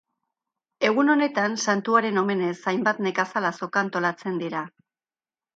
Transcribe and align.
Egun 0.87 1.11
honetan 1.15 1.57
santuaren 1.73 2.17
omenez, 2.23 2.55
hainbat 2.71 3.05
nekazal 3.09 3.49
azoka 3.51 3.85
antolatzen 3.87 4.45
dira. 4.45 4.65